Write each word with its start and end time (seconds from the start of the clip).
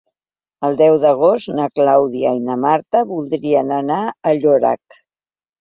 El 0.69 0.77
deu 0.77 0.95
d'agost 1.03 1.51
na 1.59 1.67
Clàudia 1.75 2.31
i 2.39 2.41
na 2.47 2.57
Marta 2.63 3.05
voldrien 3.13 3.73
anar 3.79 4.03
a 4.07 4.35
Llorac. 4.43 5.03